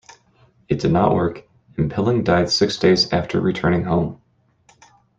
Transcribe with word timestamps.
It 0.67 0.79
did 0.79 0.91
not 0.91 1.13
work, 1.13 1.47
and 1.77 1.91
Pilling 1.91 2.23
died 2.23 2.49
six 2.49 2.75
days 2.77 3.13
after 3.13 3.39
returning 3.39 3.83
home. 3.83 4.19